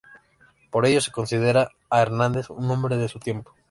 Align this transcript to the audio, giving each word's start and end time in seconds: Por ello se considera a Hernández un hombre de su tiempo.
Por 0.71 0.87
ello 0.87 0.99
se 0.99 1.11
considera 1.11 1.69
a 1.91 2.01
Hernández 2.01 2.49
un 2.49 2.71
hombre 2.71 2.97
de 2.97 3.07
su 3.07 3.19
tiempo. 3.19 3.53